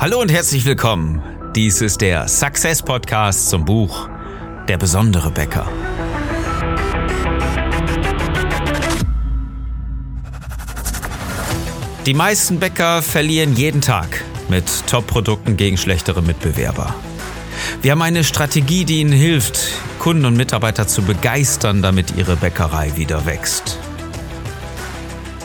Hallo 0.00 0.18
und 0.18 0.32
herzlich 0.32 0.64
willkommen. 0.64 1.22
Dies 1.54 1.82
ist 1.82 2.00
der 2.00 2.26
Success 2.26 2.82
Podcast 2.82 3.50
zum 3.50 3.66
Buch 3.66 4.08
Der 4.66 4.78
besondere 4.78 5.30
Bäcker. 5.30 5.70
Die 12.06 12.14
meisten 12.14 12.58
Bäcker 12.58 13.02
verlieren 13.02 13.54
jeden 13.54 13.82
Tag 13.82 14.24
mit 14.48 14.64
Top-Produkten 14.86 15.58
gegen 15.58 15.76
schlechtere 15.76 16.22
Mitbewerber. 16.22 16.94
Wir 17.82 17.90
haben 17.90 18.00
eine 18.00 18.24
Strategie, 18.24 18.86
die 18.86 19.00
Ihnen 19.00 19.12
hilft, 19.12 19.60
Kunden 19.98 20.24
und 20.24 20.34
Mitarbeiter 20.34 20.88
zu 20.88 21.02
begeistern, 21.02 21.82
damit 21.82 22.16
Ihre 22.16 22.36
Bäckerei 22.36 22.96
wieder 22.96 23.26
wächst. 23.26 23.78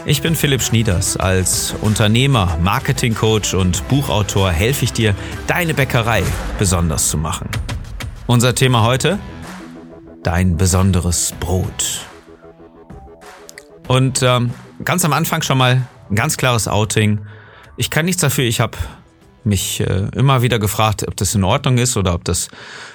Ich 0.07 0.21
bin 0.21 0.35
Philipp 0.35 0.61
Schnieders. 0.61 1.17
Als 1.17 1.73
Unternehmer, 1.81 2.59
Marketingcoach 2.61 3.55
und 3.55 3.87
Buchautor 3.87 4.51
helfe 4.51 4.85
ich 4.85 4.93
dir, 4.93 5.15
deine 5.47 5.73
Bäckerei 5.73 6.21
besonders 6.59 7.09
zu 7.09 7.17
machen. 7.17 7.49
Unser 8.27 8.53
Thema 8.53 8.83
heute? 8.83 9.17
Dein 10.21 10.57
besonderes 10.57 11.33
Brot. 11.39 12.05
Und 13.87 14.21
ähm, 14.21 14.51
ganz 14.83 15.03
am 15.05 15.13
Anfang 15.13 15.41
schon 15.41 15.57
mal 15.57 15.81
ein 16.11 16.15
ganz 16.15 16.37
klares 16.37 16.67
Outing. 16.67 17.21
Ich 17.75 17.89
kann 17.89 18.05
nichts 18.05 18.21
dafür, 18.21 18.43
ich 18.43 18.59
habe 18.59 18.77
mich 19.45 19.79
äh, 19.79 20.07
immer 20.15 20.41
wieder 20.41 20.59
gefragt, 20.59 21.07
ob 21.07 21.15
das 21.15 21.35
in 21.35 21.43
Ordnung 21.43 21.77
ist 21.77 21.97
oder 21.97 22.13
ob 22.13 22.23
das 22.23 22.49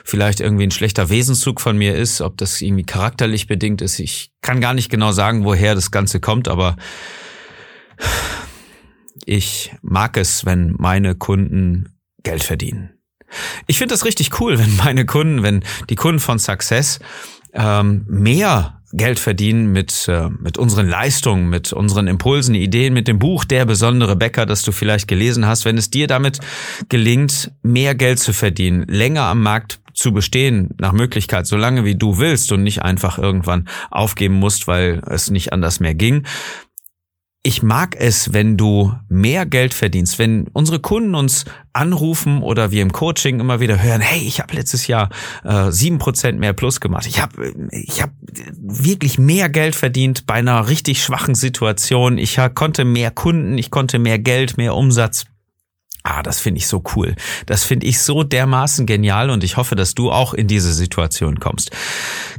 vielleicht 0.04 0.40
irgendwie 0.40 0.64
ein 0.64 0.70
schlechter 0.70 1.08
Wesenszug 1.08 1.60
von 1.60 1.76
mir 1.76 1.96
ist, 1.96 2.20
ob 2.20 2.36
das 2.36 2.60
irgendwie 2.60 2.84
charakterlich 2.84 3.46
bedingt 3.46 3.82
ist. 3.82 3.98
Ich 3.98 4.32
kann 4.42 4.60
gar 4.60 4.74
nicht 4.74 4.90
genau 4.90 5.12
sagen, 5.12 5.44
woher 5.44 5.74
das 5.74 5.90
Ganze 5.90 6.20
kommt, 6.20 6.48
aber 6.48 6.76
ich 9.24 9.72
mag 9.82 10.16
es, 10.16 10.44
wenn 10.44 10.74
meine 10.78 11.14
Kunden 11.14 11.98
Geld 12.22 12.42
verdienen. 12.42 12.90
Ich 13.66 13.78
finde 13.78 13.94
das 13.94 14.04
richtig 14.04 14.40
cool, 14.40 14.58
wenn 14.58 14.76
meine 14.76 15.06
Kunden, 15.06 15.42
wenn 15.42 15.62
die 15.88 15.96
Kunden 15.96 16.20
von 16.20 16.38
Success 16.38 16.98
ähm, 17.52 18.04
mehr 18.08 18.79
Geld 18.92 19.18
verdienen 19.18 19.72
mit, 19.72 20.08
äh, 20.08 20.28
mit 20.28 20.58
unseren 20.58 20.88
Leistungen, 20.88 21.48
mit 21.48 21.72
unseren 21.72 22.08
Impulsen, 22.08 22.54
Ideen, 22.54 22.92
mit 22.92 23.08
dem 23.08 23.18
Buch 23.18 23.44
Der 23.44 23.64
besondere 23.64 24.16
Bäcker, 24.16 24.46
das 24.46 24.62
du 24.62 24.72
vielleicht 24.72 25.06
gelesen 25.06 25.46
hast, 25.46 25.64
wenn 25.64 25.78
es 25.78 25.90
dir 25.90 26.06
damit 26.06 26.40
gelingt, 26.88 27.52
mehr 27.62 27.94
Geld 27.94 28.18
zu 28.18 28.32
verdienen, 28.32 28.84
länger 28.88 29.22
am 29.22 29.42
Markt 29.42 29.80
zu 29.94 30.12
bestehen, 30.12 30.70
nach 30.78 30.92
Möglichkeit, 30.92 31.46
so 31.46 31.56
lange 31.56 31.84
wie 31.84 31.94
du 31.94 32.18
willst 32.18 32.50
und 32.52 32.62
nicht 32.62 32.82
einfach 32.82 33.18
irgendwann 33.18 33.68
aufgeben 33.90 34.34
musst, 34.34 34.66
weil 34.66 35.02
es 35.06 35.30
nicht 35.30 35.52
anders 35.52 35.78
mehr 35.78 35.94
ging, 35.94 36.24
ich 37.42 37.62
mag 37.62 37.96
es, 37.98 38.34
wenn 38.34 38.58
du 38.58 38.94
mehr 39.08 39.46
Geld 39.46 39.72
verdienst, 39.72 40.18
wenn 40.18 40.48
unsere 40.52 40.78
Kunden 40.78 41.14
uns 41.14 41.46
anrufen 41.72 42.42
oder 42.42 42.70
wir 42.70 42.82
im 42.82 42.92
Coaching 42.92 43.40
immer 43.40 43.60
wieder 43.60 43.82
hören, 43.82 44.02
hey, 44.02 44.20
ich 44.20 44.40
habe 44.40 44.54
letztes 44.54 44.86
Jahr 44.86 45.08
äh, 45.44 45.70
sieben 45.70 45.96
äh, 45.96 46.00
Prozent 46.00 46.38
mehr 46.38 46.52
Plus 46.52 46.80
gemacht. 46.80 47.06
Ich 47.06 47.20
habe 47.22 47.54
ich 47.70 48.02
hab 48.02 48.10
wirklich 48.52 49.18
mehr 49.18 49.48
Geld 49.48 49.74
verdient 49.74 50.26
bei 50.26 50.34
einer 50.34 50.68
richtig 50.68 51.02
schwachen 51.02 51.34
Situation. 51.34 52.18
Ich 52.18 52.38
konnte 52.54 52.84
mehr 52.84 53.10
Kunden, 53.10 53.56
ich 53.56 53.70
konnte 53.70 53.98
mehr 53.98 54.18
Geld, 54.18 54.58
mehr 54.58 54.74
Umsatz. 54.74 55.24
Ah, 56.02 56.22
das 56.22 56.40
finde 56.40 56.56
ich 56.58 56.66
so 56.66 56.82
cool. 56.96 57.14
Das 57.44 57.64
finde 57.64 57.86
ich 57.86 58.00
so 58.00 58.22
dermaßen 58.22 58.86
genial 58.86 59.28
und 59.28 59.44
ich 59.44 59.58
hoffe, 59.58 59.76
dass 59.76 59.94
du 59.94 60.10
auch 60.10 60.32
in 60.32 60.46
diese 60.46 60.72
Situation 60.72 61.40
kommst. 61.40 61.72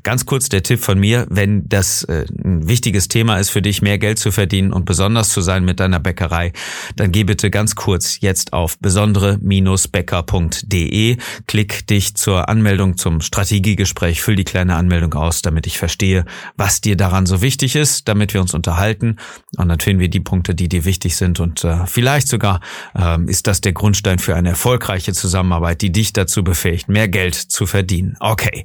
Ganz 0.01 0.25
kurz 0.25 0.49
der 0.49 0.63
Tipp 0.63 0.83
von 0.83 0.99
mir, 0.99 1.27
wenn 1.29 1.69
das 1.69 2.03
äh, 2.05 2.25
ein 2.43 2.67
wichtiges 2.67 3.07
Thema 3.07 3.37
ist 3.37 3.51
für 3.51 3.61
dich, 3.61 3.83
mehr 3.83 3.99
Geld 3.99 4.17
zu 4.17 4.31
verdienen 4.31 4.73
und 4.73 4.85
besonders 4.85 5.29
zu 5.29 5.41
sein 5.41 5.63
mit 5.63 5.79
deiner 5.79 5.99
Bäckerei, 5.99 6.53
dann 6.95 7.11
geh 7.11 7.23
bitte 7.23 7.51
ganz 7.51 7.75
kurz 7.75 8.19
jetzt 8.19 8.53
auf 8.53 8.79
besondere-bäcker.de, 8.79 11.17
klick 11.45 11.87
dich 11.87 12.15
zur 12.15 12.49
Anmeldung 12.49 12.97
zum 12.97 13.21
Strategiegespräch, 13.21 14.23
füll 14.23 14.37
die 14.37 14.43
kleine 14.43 14.75
Anmeldung 14.75 15.13
aus, 15.13 15.43
damit 15.43 15.67
ich 15.67 15.77
verstehe, 15.77 16.25
was 16.57 16.81
dir 16.81 16.97
daran 16.97 17.27
so 17.27 17.43
wichtig 17.43 17.75
ist, 17.75 18.07
damit 18.07 18.33
wir 18.33 18.41
uns 18.41 18.55
unterhalten 18.55 19.17
und 19.57 19.69
dann 19.69 19.79
finden 19.79 19.99
wir 19.99 20.09
die 20.09 20.19
Punkte, 20.19 20.55
die 20.55 20.67
dir 20.67 20.83
wichtig 20.85 21.15
sind 21.15 21.39
und 21.39 21.63
äh, 21.63 21.85
vielleicht 21.85 22.27
sogar 22.27 22.59
äh, 22.95 23.21
ist 23.25 23.45
das 23.45 23.50
der 23.59 23.73
Grundstein 23.73 24.19
für 24.19 24.35
eine 24.35 24.49
erfolgreiche 24.49 25.11
Zusammenarbeit, 25.11 25.81
die 25.81 25.91
dich 25.91 26.13
dazu 26.13 26.43
befähigt, 26.43 26.87
mehr 26.87 27.09
Geld 27.09 27.35
zu 27.35 27.65
verdienen. 27.65 28.15
Okay, 28.21 28.63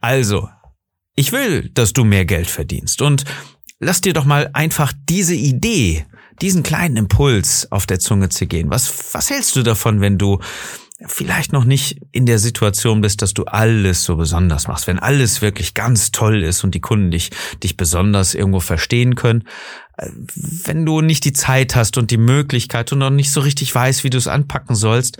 also, 0.00 0.48
ich 1.14 1.30
will, 1.30 1.68
dass 1.68 1.92
du 1.92 2.02
mehr 2.02 2.24
Geld 2.24 2.48
verdienst 2.48 3.02
und 3.02 3.24
lass 3.78 4.00
dir 4.00 4.12
doch 4.12 4.24
mal 4.24 4.50
einfach 4.52 4.92
diese 5.08 5.36
Idee, 5.36 6.06
diesen 6.40 6.64
kleinen 6.64 6.96
Impuls 6.96 7.70
auf 7.70 7.86
der 7.86 8.00
Zunge 8.00 8.30
zu 8.30 8.46
gehen. 8.46 8.70
Was, 8.70 9.14
was 9.14 9.30
hältst 9.30 9.54
du 9.54 9.62
davon, 9.62 10.00
wenn 10.00 10.18
du 10.18 10.40
vielleicht 11.06 11.52
noch 11.52 11.64
nicht 11.64 12.00
in 12.12 12.26
der 12.26 12.38
Situation 12.38 13.00
bist, 13.00 13.20
dass 13.22 13.34
du 13.34 13.44
alles 13.44 14.04
so 14.04 14.16
besonders 14.16 14.68
machst, 14.68 14.86
wenn 14.86 14.98
alles 14.98 15.42
wirklich 15.42 15.74
ganz 15.74 16.12
toll 16.12 16.42
ist 16.42 16.64
und 16.64 16.74
die 16.74 16.80
Kunden 16.80 17.10
dich, 17.10 17.30
dich 17.62 17.76
besonders 17.76 18.34
irgendwo 18.34 18.60
verstehen 18.60 19.14
können, 19.14 19.44
wenn 19.96 20.84
du 20.84 21.00
nicht 21.00 21.24
die 21.24 21.32
Zeit 21.32 21.76
hast 21.76 21.98
und 21.98 22.10
die 22.10 22.16
Möglichkeit 22.16 22.92
und 22.92 22.98
noch 22.98 23.10
nicht 23.10 23.30
so 23.30 23.40
richtig 23.40 23.74
weißt, 23.74 24.04
wie 24.04 24.10
du 24.10 24.18
es 24.18 24.28
anpacken 24.28 24.74
sollst, 24.74 25.18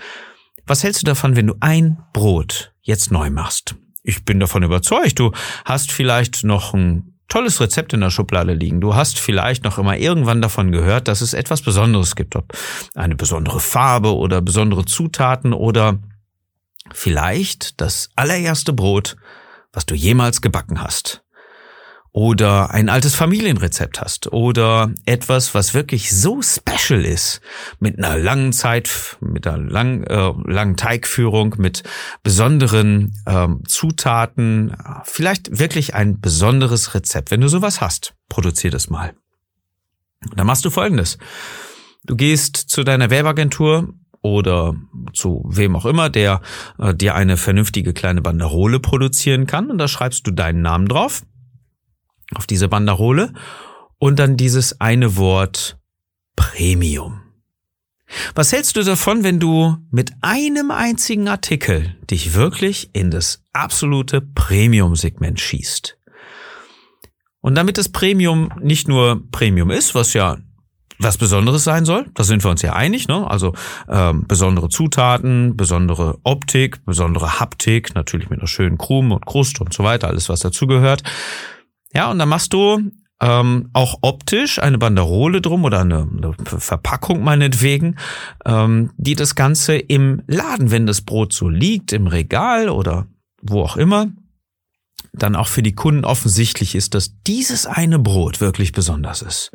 was 0.66 0.82
hältst 0.82 1.02
du 1.02 1.06
davon, 1.06 1.36
wenn 1.36 1.46
du 1.46 1.54
ein 1.60 1.98
Brot 2.12 2.72
jetzt 2.82 3.10
neu 3.10 3.30
machst? 3.30 3.76
Ich 4.02 4.24
bin 4.24 4.40
davon 4.40 4.62
überzeugt, 4.62 5.18
du 5.18 5.32
hast 5.64 5.92
vielleicht 5.92 6.44
noch 6.44 6.74
ein 6.74 7.14
tolles 7.28 7.60
Rezept 7.60 7.92
in 7.92 8.00
der 8.00 8.10
Schublade 8.10 8.52
liegen. 8.52 8.80
Du 8.80 8.94
hast 8.94 9.18
vielleicht 9.18 9.64
noch 9.64 9.78
immer 9.78 9.96
irgendwann 9.96 10.42
davon 10.42 10.72
gehört, 10.72 11.08
dass 11.08 11.20
es 11.20 11.34
etwas 11.34 11.62
Besonderes 11.62 12.16
gibt, 12.16 12.36
ob 12.36 12.52
eine 12.94 13.14
besondere 13.14 13.60
Farbe 13.60 14.14
oder 14.14 14.42
besondere 14.42 14.84
Zutaten 14.84 15.52
oder 15.52 15.98
vielleicht 16.92 17.80
das 17.80 18.10
allererste 18.14 18.72
Brot, 18.72 19.16
was 19.72 19.86
du 19.86 19.94
jemals 19.94 20.42
gebacken 20.42 20.80
hast 20.80 21.23
oder 22.14 22.70
ein 22.70 22.88
altes 22.88 23.16
Familienrezept 23.16 24.00
hast 24.00 24.32
oder 24.32 24.92
etwas, 25.04 25.52
was 25.52 25.75
wirklich 25.75 26.16
so 26.16 26.41
special 26.42 27.04
ist, 27.04 27.41
mit 27.80 27.98
einer 27.98 28.16
langen 28.16 28.52
Zeit, 28.52 29.16
mit 29.20 29.48
einer 29.48 29.58
lang, 29.58 30.04
äh, 30.04 30.32
langen 30.47 30.76
Teigführung, 30.76 31.56
mit 31.58 31.82
besonderen 32.22 33.20
ähm, 33.26 33.62
Zutaten, 33.66 34.76
vielleicht 35.03 35.58
wirklich 35.58 35.97
ein 35.97 36.20
besonderes 36.20 36.94
Rezept. 36.94 37.32
Wenn 37.32 37.41
du 37.41 37.48
sowas 37.48 37.80
hast, 37.80 38.14
produzier 38.28 38.70
das 38.70 38.88
mal. 38.88 39.14
Dann 40.36 40.47
machst 40.47 40.64
du 40.64 40.70
Folgendes. 40.70 41.19
Du 42.04 42.14
gehst 42.14 42.56
zu 42.56 42.84
deiner 42.84 43.10
Werbeagentur 43.10 43.88
oder 44.22 44.76
zu 45.14 45.44
wem 45.48 45.74
auch 45.74 45.84
immer, 45.84 46.10
der 46.10 46.42
äh, 46.78 46.94
dir 46.94 47.16
eine 47.16 47.36
vernünftige 47.36 47.92
kleine 47.92 48.22
Banderole 48.22 48.78
produzieren 48.78 49.48
kann 49.48 49.69
und 49.69 49.78
da 49.78 49.88
schreibst 49.88 50.28
du 50.28 50.30
deinen 50.30 50.62
Namen 50.62 50.86
drauf 50.86 51.24
auf 52.34 52.46
diese 52.46 52.68
Banderole 52.68 53.32
und 53.98 54.18
dann 54.18 54.36
dieses 54.36 54.80
eine 54.80 55.16
Wort 55.16 55.78
Premium. 56.36 57.20
Was 58.34 58.52
hältst 58.52 58.76
du 58.76 58.82
davon, 58.82 59.24
wenn 59.24 59.40
du 59.40 59.76
mit 59.90 60.12
einem 60.20 60.70
einzigen 60.70 61.28
Artikel 61.28 61.96
dich 62.10 62.34
wirklich 62.34 62.90
in 62.92 63.10
das 63.10 63.42
absolute 63.52 64.20
Premium-Segment 64.20 65.40
schießt? 65.40 65.98
Und 67.40 67.56
damit 67.56 67.76
das 67.76 67.90
Premium 67.90 68.50
nicht 68.60 68.88
nur 68.88 69.22
Premium 69.30 69.70
ist, 69.70 69.94
was 69.94 70.14
ja 70.14 70.38
was 70.98 71.18
Besonderes 71.18 71.64
sein 71.64 71.84
soll, 71.84 72.06
da 72.14 72.22
sind 72.22 72.44
wir 72.44 72.50
uns 72.50 72.62
ja 72.62 72.72
einig, 72.74 73.08
ne? 73.08 73.28
Also 73.28 73.52
ähm, 73.88 74.26
besondere 74.28 74.68
Zutaten, 74.68 75.56
besondere 75.56 76.18
Optik, 76.22 76.84
besondere 76.84 77.41
Haptik, 77.41 77.94
natürlich 77.94 78.30
mit 78.30 78.38
einer 78.38 78.48
schönen 78.48 78.78
Krume 78.78 79.16
und 79.16 79.26
Krust 79.26 79.60
und 79.60 79.74
so 79.74 79.82
weiter, 79.82 80.08
alles 80.08 80.28
was 80.28 80.41
dazugehört. 80.41 81.02
Ja, 81.94 82.10
und 82.10 82.19
dann 82.19 82.28
machst 82.28 82.53
du 82.53 82.91
ähm, 83.21 83.71
auch 83.72 83.99
optisch 84.03 84.59
eine 84.59 84.78
Banderole 84.78 85.41
drum 85.41 85.65
oder 85.65 85.81
eine, 85.81 86.03
eine 86.03 86.34
Verpackung 86.44 87.22
meinetwegen, 87.22 87.97
ähm, 88.44 88.91
die 88.97 89.15
das 89.15 89.34
Ganze 89.34 89.77
im 89.77 90.22
Laden, 90.27 90.71
wenn 90.71 90.86
das 90.86 91.03
Brot 91.03 91.33
so 91.33 91.48
liegt, 91.48 91.92
im 91.92 92.07
Regal 92.07 92.68
oder 92.68 93.07
wo 93.41 93.63
auch 93.63 93.77
immer, 93.77 94.09
dann 95.13 95.36
auch 95.36 95.48
für 95.48 95.63
die 95.63 95.74
Kunden 95.74 96.04
offensichtlich 96.04 96.74
ist, 96.74 96.95
dass 96.95 97.15
dieses 97.22 97.66
eine 97.66 97.98
Brot 97.98 98.41
wirklich 98.41 98.72
besonders 98.72 99.22
ist. 99.22 99.53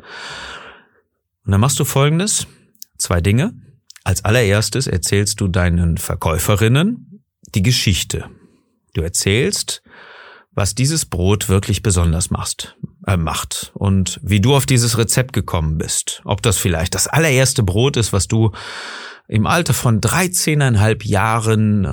Und 1.44 1.52
dann 1.52 1.60
machst 1.60 1.78
du 1.78 1.84
folgendes, 1.84 2.46
zwei 2.96 3.20
Dinge. 3.20 3.52
Als 4.04 4.24
allererstes 4.24 4.86
erzählst 4.86 5.40
du 5.40 5.48
deinen 5.48 5.98
Verkäuferinnen 5.98 7.24
die 7.54 7.62
Geschichte. 7.62 8.30
Du 8.94 9.02
erzählst, 9.02 9.82
was 10.60 10.74
dieses 10.74 11.06
Brot 11.06 11.48
wirklich 11.48 11.80
besonders 11.80 12.30
machst, 12.30 12.76
äh, 13.06 13.16
macht 13.16 13.72
und 13.72 14.20
wie 14.22 14.42
du 14.42 14.54
auf 14.54 14.66
dieses 14.66 14.98
Rezept 14.98 15.32
gekommen 15.32 15.78
bist. 15.78 16.20
Ob 16.26 16.42
das 16.42 16.58
vielleicht 16.58 16.94
das 16.94 17.06
allererste 17.06 17.62
Brot 17.62 17.96
ist, 17.96 18.12
was 18.12 18.28
du 18.28 18.50
im 19.26 19.46
Alter 19.46 19.72
von 19.72 20.02
13,5 20.02 21.06
Jahren 21.06 21.86
äh, 21.86 21.88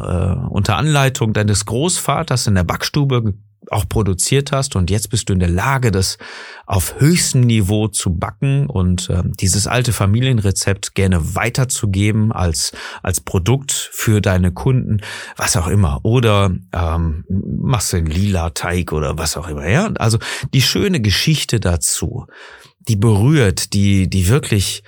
unter 0.50 0.75
Anleitung 0.75 1.31
deines 1.31 1.66
Großvaters 1.66 2.48
in 2.48 2.56
der 2.56 2.66
Backstube 2.66 3.36
auch 3.69 3.88
produziert 3.88 4.51
hast 4.51 4.75
und 4.75 4.89
jetzt 4.89 5.09
bist 5.09 5.30
du 5.30 5.33
in 5.33 5.39
der 5.39 5.50
Lage, 5.50 5.92
das 5.92 6.18
auf 6.65 7.00
höchstem 7.00 7.42
Niveau 7.42 7.88
zu 7.88 8.15
backen 8.15 8.68
und 8.68 9.09
äh, 9.09 9.24
dieses 9.39 9.68
alte 9.68 9.94
Familienrezept 9.94 10.95
gerne 10.95 11.36
weiterzugeben 11.36 12.31
als 12.31 12.71
als 13.04 13.21
Produkt 13.21 13.71
für 13.71 14.21
deine 14.21 14.51
Kunden, 14.51 15.01
was 15.36 15.57
auch 15.57 15.68
immer. 15.68 16.00
Oder 16.04 16.56
ähm, 16.74 17.25
machst 17.30 17.94
du 17.94 17.98
einen 17.98 18.07
lila 18.07 18.51
Teig 18.51 18.94
oder 18.94 19.18
was 19.18 19.38
auch 19.38 19.48
immer. 19.48 19.68
Ja, 19.68 19.92
also 19.98 20.18
die 20.54 20.62
schöne 20.62 21.01
Geschichte 21.01 21.59
dazu, 21.59 22.25
die 22.80 22.95
berührt, 22.95 23.74
die 23.74 24.09
die 24.09 24.30
wirklich 24.30 24.83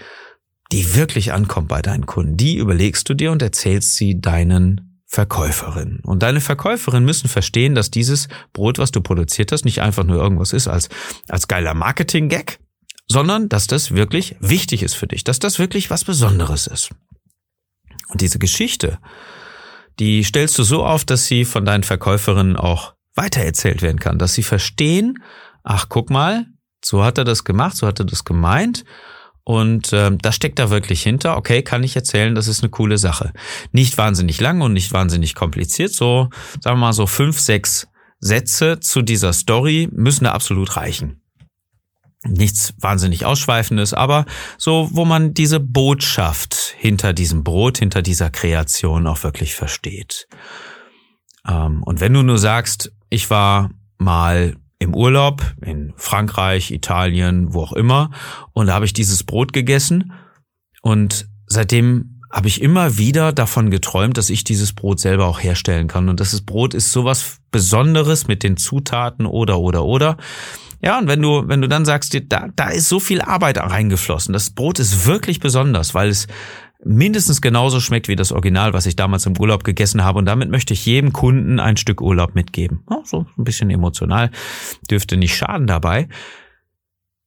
die 0.72 0.96
wirklich 0.96 1.34
ankommt 1.34 1.68
bei 1.68 1.82
deinen 1.82 2.06
Kunden, 2.06 2.38
die 2.38 2.58
überlegst 2.58 3.10
du 3.10 3.16
dir 3.16 3.32
und 3.32 3.42
erzählst 3.42 3.96
sie 3.96 4.22
deinen 4.22 4.89
Verkäuferin. 5.12 6.02
Und 6.04 6.22
deine 6.22 6.40
Verkäuferin 6.40 7.04
müssen 7.04 7.30
verstehen, 7.30 7.74
dass 7.74 7.90
dieses 7.90 8.28
Brot, 8.54 8.78
was 8.78 8.92
du 8.92 9.02
produziert 9.02 9.52
hast, 9.52 9.66
nicht 9.66 9.82
einfach 9.82 10.04
nur 10.04 10.22
irgendwas 10.22 10.54
ist 10.54 10.68
als, 10.68 10.88
als 11.28 11.48
geiler 11.48 11.74
Marketing-Gag, 11.74 12.60
sondern 13.08 13.50
dass 13.50 13.66
das 13.66 13.96
wirklich 13.96 14.36
wichtig 14.40 14.84
ist 14.84 14.94
für 14.94 15.08
dich, 15.08 15.24
dass 15.24 15.40
das 15.40 15.58
wirklich 15.58 15.90
was 15.90 16.04
Besonderes 16.04 16.68
ist. 16.68 16.92
Und 18.10 18.22
diese 18.22 18.38
Geschichte, 18.38 19.00
die 19.98 20.24
stellst 20.24 20.60
du 20.60 20.64
so 20.64 20.86
auf, 20.86 21.06
dass 21.06 21.26
sie 21.26 21.44
von 21.44 21.66
deinen 21.66 21.84
Verkäuferinnen 21.84 22.56
auch 22.56 22.94
weitererzählt 23.16 23.82
werden 23.82 24.00
kann, 24.00 24.20
dass 24.20 24.36
sie 24.36 24.44
verstehen, 24.44 25.24
ach 25.64 25.88
guck 25.90 26.12
mal, 26.12 26.46
so 26.86 27.04
hat 27.04 27.18
er 27.18 27.24
das 27.24 27.44
gemacht, 27.44 27.76
so 27.76 27.88
hat 27.88 27.98
er 28.00 28.06
das 28.06 28.26
gemeint 28.26 28.86
und 29.50 29.94
äh, 29.94 30.12
das 30.22 30.36
steckt 30.36 30.60
da 30.60 30.70
wirklich 30.70 31.02
hinter. 31.02 31.36
Okay, 31.36 31.64
kann 31.64 31.84
ich 31.84 31.96
erzählen, 31.96 32.36
das 32.36 32.48
ist 32.48 32.62
eine 32.62 32.70
coole 32.70 33.00
Sache. 33.00 33.34
Nicht 33.72 33.98
wahnsinnig 33.98 34.40
lang 34.40 34.62
und 34.62 34.74
nicht 34.74 34.94
wahnsinnig 34.94 35.34
kompliziert. 35.34 35.92
So, 35.92 36.30
sagen 36.62 36.78
wir 36.78 36.82
mal 36.86 36.94
so 36.94 37.08
fünf, 37.08 37.40
sechs 37.40 37.88
Sätze 38.20 38.80
zu 38.80 39.02
dieser 39.02 39.34
Story 39.34 39.90
müssen 39.92 40.26
da 40.26 40.34
absolut 40.34 40.78
reichen. 40.78 41.24
Nichts 42.24 42.76
wahnsinnig 42.80 43.26
Ausschweifendes, 43.26 43.96
aber 43.96 44.26
so, 44.60 44.88
wo 44.92 45.04
man 45.04 45.34
diese 45.34 45.60
Botschaft 45.60 46.76
hinter 46.78 47.14
diesem 47.14 47.44
Brot, 47.44 47.80
hinter 47.80 48.04
dieser 48.04 48.30
Kreation 48.30 49.08
auch 49.08 49.24
wirklich 49.24 49.56
versteht. 49.56 50.28
Ähm, 51.48 51.82
und 51.82 52.02
wenn 52.02 52.14
du 52.14 52.22
nur 52.22 52.38
sagst, 52.38 52.92
ich 53.10 53.32
war 53.32 53.72
mal 53.98 54.58
im 54.80 54.96
Urlaub 54.96 55.44
in 55.62 55.94
Frankreich, 55.98 56.72
Italien, 56.72 57.54
wo 57.54 57.62
auch 57.62 57.74
immer. 57.74 58.12
Und 58.54 58.68
da 58.68 58.74
habe 58.74 58.86
ich 58.86 58.94
dieses 58.94 59.24
Brot 59.24 59.54
gegessen. 59.54 60.14
Und 60.82 61.28
seitdem 61.48 62.22
habe 62.32 62.48
ich 62.48 62.62
immer 62.62 62.98
wieder 62.98 63.34
davon 63.34 63.72
geträumt, 63.72 64.18
dass 64.18 64.30
ich 64.30 64.44
dieses 64.44 64.74
Brot 64.74 65.00
selber 65.00 65.26
auch 65.26 65.42
herstellen 65.42 65.88
kann. 65.88 66.10
Und 66.10 66.20
das 66.20 66.40
Brot 66.42 66.74
ist 66.74 66.92
sowas 66.92 67.40
Besonderes 67.52 68.28
mit 68.28 68.44
den 68.44 68.56
Zutaten 68.56 69.26
oder, 69.26 69.60
oder, 69.60 69.84
oder. 69.84 70.18
Ja, 70.82 70.98
und 70.98 71.08
wenn 71.08 71.22
du, 71.22 71.44
wenn 71.48 71.62
du 71.62 71.68
dann 71.68 71.84
sagst, 71.84 72.18
da, 72.30 72.48
da 72.56 72.70
ist 72.70 72.88
so 72.88 73.02
viel 73.02 73.22
Arbeit 73.22 73.58
reingeflossen. 73.58 74.32
Das 74.32 74.52
Brot 74.52 74.80
ist 74.80 75.06
wirklich 75.06 75.42
besonders, 75.42 75.94
weil 75.94 76.08
es 76.10 76.28
mindestens 76.84 77.42
genauso 77.42 77.80
schmeckt 77.80 78.08
wie 78.08 78.16
das 78.16 78.32
Original, 78.32 78.74
was 78.74 78.86
ich 78.86 78.96
damals 78.96 79.26
im 79.26 79.38
Urlaub 79.38 79.64
gegessen 79.64 80.04
habe. 80.04 80.20
Und 80.20 80.26
damit 80.26 80.50
möchte 80.50 80.74
ich 80.74 80.86
jedem 80.86 81.14
Kunden 81.14 81.60
ein 81.60 81.78
Stück 81.78 82.02
Urlaub 82.02 82.36
mitgeben. 82.36 82.84
Ja, 82.90 83.02
so 83.04 83.26
ein 83.38 83.44
bisschen 83.44 83.70
emotional, 83.70 84.32
dürfte 84.90 85.18
nicht 85.18 85.36
schaden 85.36 85.68
dabei. 85.68 86.08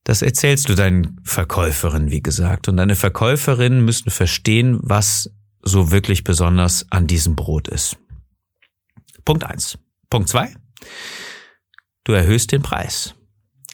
Das 0.04 0.22
erzählst 0.22 0.68
du 0.68 0.74
deinen 0.74 1.20
Verkäuferinnen, 1.22 2.10
wie 2.10 2.22
gesagt. 2.22 2.68
Und 2.68 2.76
deine 2.76 2.96
Verkäuferinnen 2.96 3.84
müssen 3.84 4.10
verstehen, 4.10 4.80
was 4.82 5.30
so 5.62 5.92
wirklich 5.92 6.24
besonders 6.24 6.86
an 6.90 7.06
diesem 7.06 7.36
Brot 7.36 7.68
ist. 7.68 7.96
Punkt 9.24 9.44
eins. 9.44 9.78
Punkt 10.10 10.28
zwei. 10.28 10.52
Du 12.04 12.12
erhöhst 12.12 12.50
den 12.50 12.62
Preis. 12.62 13.14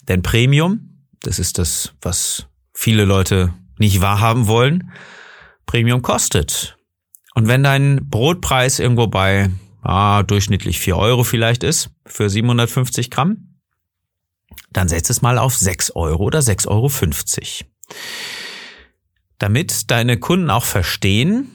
Denn 0.07 0.23
Premium, 0.23 1.07
das 1.23 1.39
ist 1.39 1.59
das, 1.59 1.95
was 2.03 2.47
viele 2.75 3.07
Leute 3.07 3.55
nicht 3.79 4.03
wahrhaben 4.03 4.49
wollen, 4.49 4.91
Premium 5.69 6.03
kostet. 6.03 6.77
Und 7.35 7.47
wenn 7.47 7.63
dein 7.63 8.09
Brotpreis 8.09 8.81
irgendwo 8.81 9.07
bei 9.07 9.51
ah, 9.83 10.25
durchschnittlich 10.25 10.81
vier 10.81 10.97
Euro 10.97 11.23
vielleicht 11.23 11.63
ist 11.63 11.91
für 12.05 12.29
750 12.29 13.13
Gramm, 13.13 13.61
dann 14.73 14.89
setz 14.89 15.11
es 15.11 15.23
mal 15.23 15.39
auf 15.39 15.55
sechs 15.55 15.93
Euro 15.93 16.25
oder 16.25 16.43
sechs 16.43 16.67
Euro. 16.67 16.89
fünfzig, 16.89 17.67
Damit 19.39 19.91
deine 19.91 20.19
Kunden 20.19 20.51
auch 20.51 20.65
verstehen, 20.65 21.55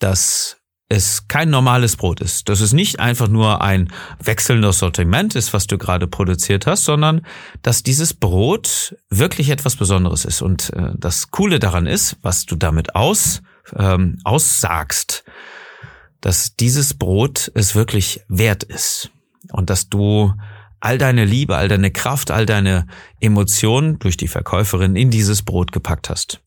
dass 0.00 0.55
es 0.88 1.26
kein 1.26 1.50
normales 1.50 1.96
Brot 1.96 2.20
ist, 2.20 2.48
dass 2.48 2.60
es 2.60 2.72
nicht 2.72 3.00
einfach 3.00 3.28
nur 3.28 3.60
ein 3.60 3.92
wechselndes 4.22 4.78
Sortiment 4.78 5.34
ist, 5.34 5.52
was 5.52 5.66
du 5.66 5.78
gerade 5.78 6.06
produziert 6.06 6.66
hast, 6.66 6.84
sondern 6.84 7.26
dass 7.62 7.82
dieses 7.82 8.14
Brot 8.14 8.96
wirklich 9.10 9.50
etwas 9.50 9.76
Besonderes 9.76 10.24
ist. 10.24 10.42
Und 10.42 10.72
äh, 10.74 10.92
das 10.96 11.30
Coole 11.30 11.58
daran 11.58 11.86
ist, 11.86 12.16
was 12.22 12.46
du 12.46 12.54
damit 12.54 12.94
aus, 12.94 13.42
ähm, 13.74 14.18
aussagst, 14.22 15.24
dass 16.20 16.54
dieses 16.54 16.94
Brot 16.94 17.50
es 17.54 17.74
wirklich 17.74 18.20
wert 18.28 18.62
ist 18.62 19.10
und 19.50 19.70
dass 19.70 19.88
du 19.88 20.32
all 20.78 20.98
deine 20.98 21.24
Liebe, 21.24 21.56
all 21.56 21.68
deine 21.68 21.90
Kraft, 21.90 22.30
all 22.30 22.46
deine 22.46 22.86
Emotionen 23.20 23.98
durch 23.98 24.16
die 24.16 24.28
Verkäuferin 24.28 24.94
in 24.94 25.10
dieses 25.10 25.42
Brot 25.42 25.72
gepackt 25.72 26.10
hast. 26.10 26.40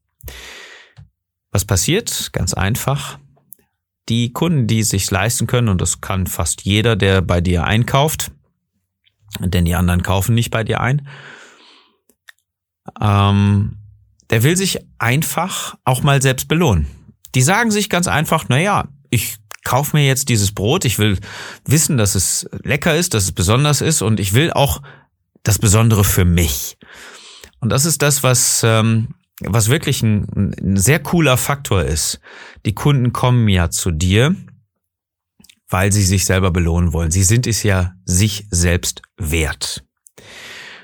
Was 1.52 1.66
passiert? 1.66 2.30
Ganz 2.32 2.54
einfach 2.54 3.20
die 4.10 4.34
Kunden, 4.34 4.68
die 4.68 4.80
es 4.80 4.90
sich 4.90 5.10
leisten 5.10 5.48
können, 5.48 5.70
und 5.70 5.82
das 5.82 6.02
kann 6.02 6.28
fast 6.28 6.64
jeder, 6.64 6.96
der 6.96 7.22
bei 7.22 7.42
dir 7.42 7.64
einkauft, 7.64 8.32
denn 9.40 9.66
die 9.66 9.76
anderen 9.76 10.04
kaufen 10.04 10.36
nicht 10.36 10.52
bei 10.52 10.64
dir 10.64 10.82
ein, 10.82 11.08
ähm, 13.00 13.78
der 14.30 14.44
will 14.44 14.58
sich 14.58 14.80
einfach 14.98 15.76
auch 15.86 16.04
mal 16.04 16.22
selbst 16.22 16.48
belohnen. 16.48 16.88
Die 17.36 17.42
sagen 17.42 17.72
sich 17.72 17.90
ganz 17.90 18.08
einfach, 18.08 18.46
na 18.50 18.60
ja, 18.60 18.88
ich 19.10 19.38
kaufe 19.64 19.96
mir 19.96 20.06
jetzt 20.06 20.30
dieses 20.30 20.54
Brot, 20.54 20.86
ich 20.86 20.98
will 21.00 21.20
wissen, 21.66 21.98
dass 21.98 22.16
es 22.16 22.50
lecker 22.64 22.96
ist, 22.96 23.14
dass 23.14 23.24
es 23.24 23.32
besonders 23.32 23.82
ist 23.82 24.02
und 24.02 24.20
ich 24.20 24.34
will 24.34 24.52
auch 24.52 24.82
das 25.44 25.60
Besondere 25.60 26.04
für 26.04 26.26
mich. 26.26 26.78
Und 27.60 27.70
das 27.70 27.86
ist 27.86 28.02
das, 28.02 28.24
was 28.24 28.62
ähm, 28.64 29.16
was 29.42 29.70
wirklich 29.70 30.02
ein, 30.02 30.54
ein 30.60 30.78
sehr 30.78 31.00
cooler 31.00 31.38
Faktor 31.38 31.84
ist, 31.84 32.20
die 32.66 32.76
Kunden 32.76 33.14
kommen 33.14 33.48
ja 33.48 33.70
zu 33.70 33.92
dir, 33.92 34.36
weil 35.70 35.92
sie 35.92 36.04
sich 36.04 36.26
selber 36.26 36.52
belohnen 36.52 36.94
wollen. 36.94 37.12
Sie 37.12 37.24
sind 37.24 37.48
es 37.48 37.64
ja 37.64 37.94
sich 38.06 38.48
selbst 38.50 39.02
wert. 39.18 39.86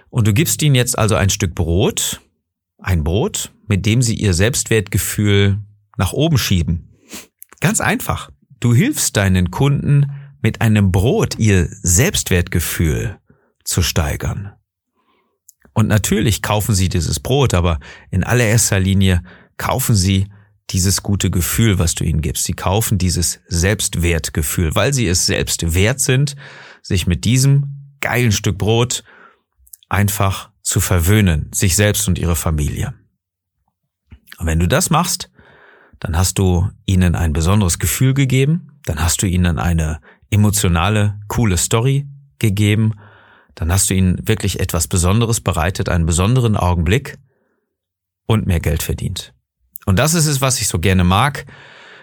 Und 0.10 0.28
du 0.28 0.34
gibst 0.34 0.62
ihnen 0.62 0.76
jetzt 0.76 0.98
also 0.98 1.16
ein 1.16 1.30
Stück 1.30 1.56
Brot, 1.56 2.22
ein 2.78 3.04
Brot, 3.04 3.52
mit 3.68 3.86
dem 3.86 4.02
sie 4.02 4.16
ihr 4.16 4.34
Selbstwertgefühl 4.34 5.60
nach 5.98 6.14
oben 6.14 6.38
schieben. 6.38 6.96
Ganz 7.60 7.82
einfach. 7.82 8.30
Du 8.60 8.74
hilfst 8.74 9.18
deinen 9.18 9.52
Kunden 9.52 10.12
mit 10.42 10.62
einem 10.62 10.92
Brot 10.92 11.38
ihr 11.40 11.68
Selbstwertgefühl 11.82 13.18
zu 13.64 13.82
steigern. 13.82 14.54
Und 15.76 15.90
natürlich 15.90 16.42
kaufen 16.42 16.74
sie 16.74 16.88
dieses 16.88 17.20
Brot, 17.20 17.54
aber 17.54 17.80
in 18.10 18.24
allererster 18.24 18.80
Linie 18.80 19.22
kaufen 19.58 19.94
sie 19.94 20.28
dieses 20.70 21.04
gute 21.04 21.30
Gefühl, 21.30 21.78
was 21.80 21.96
du 21.96 22.06
ihnen 22.06 22.22
gibst. 22.22 22.46
Sie 22.46 22.54
kaufen 22.54 22.98
dieses 22.98 23.42
Selbstwertgefühl, 23.48 24.74
weil 24.74 24.94
sie 24.94 25.06
es 25.06 25.26
selbst 25.26 25.76
wert 25.76 26.00
sind, 26.00 26.38
sich 26.82 27.08
mit 27.08 27.26
diesem 27.26 27.94
geilen 28.00 28.32
Stück 28.32 28.58
Brot 28.58 29.04
einfach 29.90 30.50
zu 30.62 30.80
verwöhnen, 30.80 31.52
sich 31.54 31.76
selbst 31.76 32.08
und 32.08 32.18
ihre 32.18 32.38
Familie. 32.38 32.94
Und 34.38 34.48
wenn 34.48 34.60
du 34.60 34.68
das 34.68 34.90
machst, 34.90 35.30
dann 36.00 36.18
hast 36.18 36.40
du 36.40 36.70
ihnen 36.86 37.16
ein 37.16 37.34
besonderes 37.34 37.80
Gefühl 37.80 38.14
gegeben, 38.14 38.80
dann 38.86 39.04
hast 39.04 39.22
du 39.22 39.28
ihnen 39.28 39.60
eine 39.60 40.00
emotionale, 40.30 41.20
coole 41.28 41.58
Story 41.58 42.08
gegeben 42.40 42.94
dann 43.56 43.72
hast 43.72 43.90
du 43.90 43.94
ihnen 43.94 44.28
wirklich 44.28 44.60
etwas 44.60 44.88
Besonderes 44.88 45.42
bereitet, 45.42 45.90
einen 45.90 46.06
besonderen 46.06 46.56
Augenblick 46.56 47.18
und 48.28 48.46
mehr 48.48 48.60
Geld 48.60 48.84
verdient. 48.84 49.34
Und 49.86 49.98
das 49.98 50.14
ist 50.14 50.26
es, 50.26 50.42
was 50.42 50.62
ich 50.62 50.68
so 50.68 50.80
gerne 50.80 51.04
mag, 51.04 51.46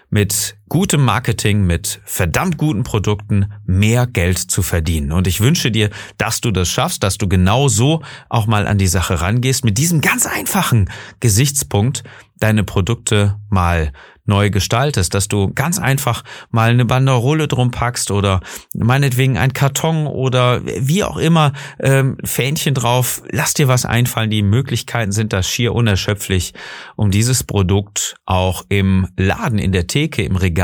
mit 0.09 0.57
gutem 0.73 1.05
Marketing, 1.05 1.67
mit 1.67 2.01
verdammt 2.03 2.57
guten 2.57 2.81
Produkten 2.81 3.53
mehr 3.63 4.07
Geld 4.07 4.39
zu 4.39 4.63
verdienen. 4.63 5.11
Und 5.11 5.27
ich 5.27 5.39
wünsche 5.39 5.69
dir, 5.69 5.91
dass 6.17 6.41
du 6.41 6.49
das 6.49 6.67
schaffst, 6.67 7.03
dass 7.03 7.19
du 7.19 7.27
genau 7.27 7.67
so 7.67 8.01
auch 8.27 8.47
mal 8.47 8.65
an 8.65 8.79
die 8.79 8.87
Sache 8.87 9.21
rangehst, 9.21 9.63
mit 9.63 9.77
diesem 9.77 10.01
ganz 10.01 10.25
einfachen 10.25 10.89
Gesichtspunkt 11.19 12.01
deine 12.39 12.63
Produkte 12.63 13.37
mal 13.49 13.91
neu 14.25 14.49
gestaltest, 14.49 15.13
dass 15.13 15.27
du 15.27 15.51
ganz 15.53 15.79
einfach 15.79 16.23
mal 16.49 16.69
eine 16.69 16.85
Banderole 16.85 17.47
drum 17.47 17.71
packst 17.71 18.09
oder 18.09 18.39
meinetwegen 18.73 19.37
ein 19.37 19.53
Karton 19.53 20.07
oder 20.07 20.61
wie 20.63 21.03
auch 21.03 21.17
immer, 21.17 21.53
ähm, 21.79 22.17
Fähnchen 22.23 22.73
drauf. 22.73 23.21
Lass 23.31 23.53
dir 23.53 23.67
was 23.67 23.85
einfallen. 23.85 24.29
Die 24.29 24.41
Möglichkeiten 24.41 25.11
sind 25.11 25.33
da 25.33 25.43
schier 25.43 25.73
unerschöpflich, 25.73 26.53
um 26.95 27.11
dieses 27.11 27.43
Produkt 27.43 28.15
auch 28.25 28.63
im 28.69 29.07
Laden, 29.17 29.59
in 29.59 29.71
der 29.71 29.87
Theke, 29.87 30.23
im 30.23 30.37
Regal 30.37 30.62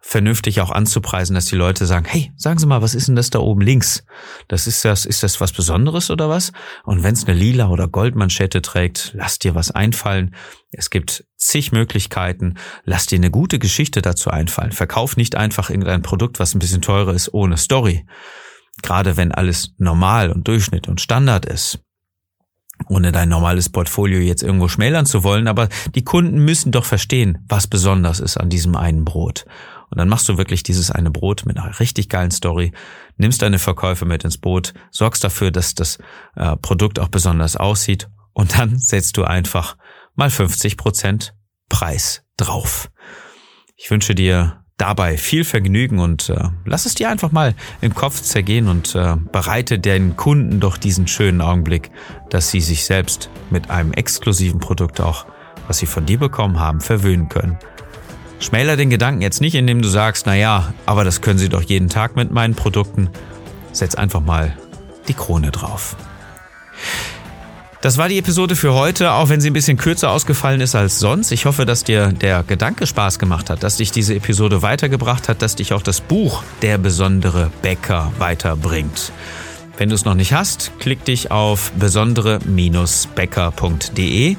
vernünftig 0.00 0.60
auch 0.60 0.70
anzupreisen, 0.70 1.34
dass 1.34 1.46
die 1.46 1.56
Leute 1.56 1.86
sagen, 1.86 2.06
hey, 2.08 2.32
sagen 2.36 2.58
Sie 2.58 2.66
mal, 2.66 2.82
was 2.82 2.94
ist 2.94 3.08
denn 3.08 3.16
das 3.16 3.30
da 3.30 3.38
oben 3.38 3.60
links? 3.60 4.04
Das 4.48 4.66
ist 4.66 4.84
das, 4.84 5.06
ist 5.06 5.22
das 5.22 5.40
was 5.40 5.52
Besonderes 5.52 6.10
oder 6.10 6.28
was? 6.28 6.52
Und 6.84 7.02
wenn 7.02 7.14
es 7.14 7.24
eine 7.24 7.38
lila 7.38 7.68
oder 7.68 7.88
Goldmanschette 7.88 8.62
trägt, 8.62 9.12
lass 9.14 9.38
dir 9.38 9.54
was 9.54 9.70
einfallen. 9.70 10.34
Es 10.70 10.90
gibt 10.90 11.24
zig 11.36 11.72
Möglichkeiten. 11.72 12.54
Lass 12.84 13.06
dir 13.06 13.16
eine 13.16 13.30
gute 13.30 13.58
Geschichte 13.58 14.02
dazu 14.02 14.30
einfallen. 14.30 14.72
Verkauf 14.72 15.16
nicht 15.16 15.36
einfach 15.36 15.70
irgendein 15.70 16.02
Produkt, 16.02 16.40
was 16.40 16.54
ein 16.54 16.58
bisschen 16.58 16.82
teurer 16.82 17.14
ist, 17.14 17.32
ohne 17.32 17.56
Story. 17.56 18.06
Gerade 18.82 19.16
wenn 19.16 19.32
alles 19.32 19.74
normal 19.78 20.30
und 20.30 20.48
Durchschnitt 20.48 20.88
und 20.88 21.00
Standard 21.00 21.46
ist 21.46 21.83
ohne 22.88 23.12
dein 23.12 23.28
normales 23.28 23.68
Portfolio 23.68 24.20
jetzt 24.20 24.42
irgendwo 24.42 24.68
schmälern 24.68 25.06
zu 25.06 25.24
wollen, 25.24 25.48
aber 25.48 25.68
die 25.94 26.04
Kunden 26.04 26.38
müssen 26.44 26.72
doch 26.72 26.84
verstehen, 26.84 27.44
was 27.48 27.66
besonders 27.66 28.20
ist 28.20 28.36
an 28.36 28.50
diesem 28.50 28.76
einen 28.76 29.04
Brot. 29.04 29.44
Und 29.90 29.98
dann 29.98 30.08
machst 30.08 30.28
du 30.28 30.38
wirklich 30.38 30.62
dieses 30.62 30.90
eine 30.90 31.10
Brot 31.10 31.46
mit 31.46 31.56
einer 31.56 31.78
richtig 31.78 32.08
geilen 32.08 32.30
Story, 32.30 32.72
nimmst 33.16 33.42
deine 33.42 33.58
Verkäufe 33.58 34.06
mit 34.06 34.24
ins 34.24 34.38
Boot, 34.38 34.74
sorgst 34.90 35.22
dafür, 35.22 35.50
dass 35.50 35.74
das 35.74 35.98
äh, 36.34 36.56
Produkt 36.56 36.98
auch 36.98 37.08
besonders 37.08 37.56
aussieht 37.56 38.08
und 38.32 38.58
dann 38.58 38.78
setzt 38.78 39.16
du 39.16 39.24
einfach 39.24 39.76
mal 40.14 40.30
50 40.30 40.76
Prozent 40.76 41.34
Preis 41.68 42.24
drauf. 42.36 42.90
Ich 43.76 43.90
wünsche 43.90 44.14
dir 44.14 44.63
dabei 44.76 45.16
viel 45.16 45.44
Vergnügen 45.44 45.98
und 46.00 46.28
äh, 46.28 46.48
lass 46.64 46.86
es 46.86 46.94
dir 46.94 47.08
einfach 47.08 47.30
mal 47.30 47.54
im 47.80 47.94
Kopf 47.94 48.20
zergehen 48.22 48.68
und 48.68 48.94
äh, 48.94 49.16
bereite 49.32 49.78
den 49.78 50.16
Kunden 50.16 50.60
doch 50.60 50.76
diesen 50.76 51.06
schönen 51.06 51.40
Augenblick, 51.40 51.90
dass 52.30 52.50
sie 52.50 52.60
sich 52.60 52.84
selbst 52.84 53.30
mit 53.50 53.70
einem 53.70 53.92
exklusiven 53.92 54.60
Produkt 54.60 55.00
auch, 55.00 55.26
was 55.68 55.78
sie 55.78 55.86
von 55.86 56.06
dir 56.06 56.18
bekommen 56.18 56.58
haben, 56.58 56.80
verwöhnen 56.80 57.28
können. 57.28 57.58
Schmäler 58.40 58.76
den 58.76 58.90
Gedanken 58.90 59.22
jetzt 59.22 59.40
nicht, 59.40 59.54
indem 59.54 59.80
du 59.80 59.88
sagst, 59.88 60.26
na 60.26 60.34
ja, 60.34 60.74
aber 60.86 61.04
das 61.04 61.20
können 61.20 61.38
sie 61.38 61.48
doch 61.48 61.62
jeden 61.62 61.88
Tag 61.88 62.16
mit 62.16 62.30
meinen 62.30 62.54
Produkten. 62.54 63.08
Setz 63.72 63.94
einfach 63.94 64.20
mal 64.20 64.56
die 65.08 65.14
Krone 65.14 65.50
drauf. 65.50 65.96
Das 67.84 67.98
war 67.98 68.08
die 68.08 68.16
Episode 68.16 68.56
für 68.56 68.72
heute, 68.72 69.12
auch 69.12 69.28
wenn 69.28 69.42
sie 69.42 69.50
ein 69.50 69.52
bisschen 69.52 69.76
kürzer 69.76 70.10
ausgefallen 70.10 70.62
ist 70.62 70.74
als 70.74 71.00
sonst. 71.00 71.30
Ich 71.32 71.44
hoffe, 71.44 71.66
dass 71.66 71.84
dir 71.84 72.12
der 72.12 72.42
Gedanke 72.42 72.86
Spaß 72.86 73.18
gemacht 73.18 73.50
hat, 73.50 73.62
dass 73.62 73.76
dich 73.76 73.90
diese 73.90 74.14
Episode 74.14 74.62
weitergebracht 74.62 75.28
hat, 75.28 75.42
dass 75.42 75.54
dich 75.54 75.74
auch 75.74 75.82
das 75.82 76.00
Buch 76.00 76.42
Der 76.62 76.78
besondere 76.78 77.50
Bäcker 77.60 78.10
weiterbringt. 78.16 79.12
Wenn 79.76 79.90
du 79.90 79.96
es 79.96 80.06
noch 80.06 80.14
nicht 80.14 80.32
hast, 80.32 80.72
klick 80.78 81.04
dich 81.04 81.30
auf 81.30 81.72
besondere-bäcker.de. 81.72 84.36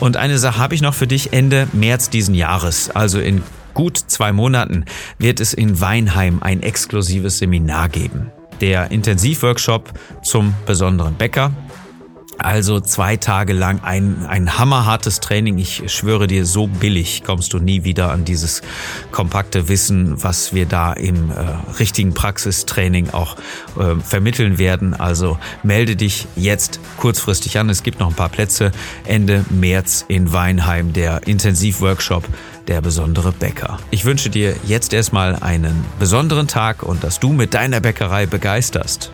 Und 0.00 0.16
eine 0.16 0.38
Sache 0.38 0.58
habe 0.58 0.74
ich 0.74 0.82
noch 0.82 0.94
für 0.94 1.06
dich 1.06 1.32
Ende 1.32 1.68
März 1.72 2.10
diesen 2.10 2.34
Jahres, 2.34 2.90
also 2.90 3.20
in 3.20 3.44
gut 3.72 3.98
zwei 3.98 4.32
Monaten, 4.32 4.84
wird 5.16 5.38
es 5.38 5.54
in 5.54 5.80
Weinheim 5.80 6.42
ein 6.42 6.60
exklusives 6.60 7.38
Seminar 7.38 7.88
geben. 7.88 8.32
Der 8.60 8.90
Intensivworkshop 8.90 9.92
zum 10.24 10.54
besonderen 10.66 11.14
Bäcker. 11.14 11.52
Also 12.42 12.80
zwei 12.80 13.16
Tage 13.16 13.52
lang 13.52 13.80
ein, 13.82 14.24
ein 14.26 14.58
hammerhartes 14.58 15.20
Training. 15.20 15.58
Ich 15.58 15.92
schwöre 15.92 16.26
dir, 16.26 16.46
so 16.46 16.66
billig 16.66 17.22
kommst 17.22 17.52
du 17.52 17.58
nie 17.58 17.84
wieder 17.84 18.10
an 18.10 18.24
dieses 18.24 18.62
kompakte 19.10 19.68
Wissen, 19.68 20.22
was 20.22 20.54
wir 20.54 20.64
da 20.64 20.94
im 20.94 21.30
äh, 21.30 21.34
richtigen 21.78 22.14
Praxistraining 22.14 23.10
auch 23.10 23.36
äh, 23.78 23.96
vermitteln 24.02 24.58
werden. 24.58 24.94
Also 24.94 25.38
melde 25.62 25.96
dich 25.96 26.26
jetzt 26.34 26.80
kurzfristig 26.96 27.58
an. 27.58 27.68
Es 27.68 27.82
gibt 27.82 28.00
noch 28.00 28.08
ein 28.08 28.14
paar 28.14 28.30
Plätze. 28.30 28.72
Ende 29.04 29.44
März 29.50 30.06
in 30.08 30.32
Weinheim, 30.32 30.94
der 30.94 31.26
Intensivworkshop 31.26 32.24
der 32.68 32.80
besondere 32.80 33.32
Bäcker. 33.32 33.78
Ich 33.90 34.04
wünsche 34.04 34.30
dir 34.30 34.54
jetzt 34.64 34.92
erstmal 34.92 35.36
einen 35.36 35.84
besonderen 35.98 36.46
Tag 36.46 36.82
und 36.82 37.04
dass 37.04 37.20
du 37.20 37.32
mit 37.32 37.52
deiner 37.52 37.80
Bäckerei 37.80 38.26
begeisterst. 38.26 39.10